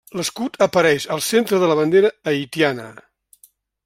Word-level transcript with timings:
L'escut 0.19 0.55
apareix 0.65 1.05
al 1.15 1.21
centre 1.25 1.59
de 1.63 1.69
la 1.73 1.77
bandera 1.83 2.11
haitiana. 2.33 2.91